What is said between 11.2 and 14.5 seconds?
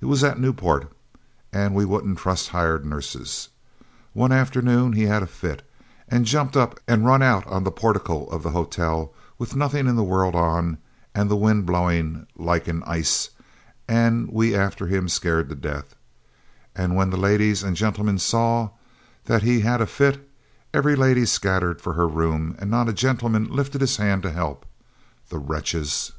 the wind a blowing like ice and